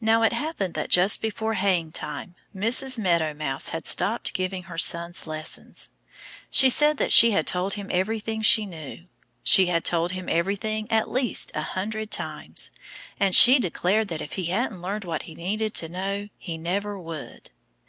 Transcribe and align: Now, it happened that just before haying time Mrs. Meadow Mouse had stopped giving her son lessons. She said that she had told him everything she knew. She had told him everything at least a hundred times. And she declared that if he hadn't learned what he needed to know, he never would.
Now, 0.00 0.22
it 0.24 0.32
happened 0.32 0.74
that 0.74 0.90
just 0.90 1.22
before 1.22 1.54
haying 1.54 1.92
time 1.92 2.34
Mrs. 2.52 2.98
Meadow 2.98 3.32
Mouse 3.32 3.68
had 3.68 3.86
stopped 3.86 4.32
giving 4.34 4.64
her 4.64 4.76
son 4.76 5.12
lessons. 5.24 5.90
She 6.50 6.68
said 6.68 6.96
that 6.96 7.12
she 7.12 7.30
had 7.30 7.46
told 7.46 7.74
him 7.74 7.86
everything 7.92 8.42
she 8.42 8.66
knew. 8.66 9.06
She 9.44 9.66
had 9.66 9.84
told 9.84 10.10
him 10.10 10.28
everything 10.28 10.90
at 10.90 11.08
least 11.12 11.52
a 11.54 11.62
hundred 11.62 12.10
times. 12.10 12.72
And 13.20 13.36
she 13.36 13.60
declared 13.60 14.08
that 14.08 14.20
if 14.20 14.32
he 14.32 14.46
hadn't 14.46 14.82
learned 14.82 15.04
what 15.04 15.22
he 15.30 15.36
needed 15.36 15.74
to 15.74 15.88
know, 15.88 16.28
he 16.38 16.58
never 16.58 16.98
would. 16.98 17.50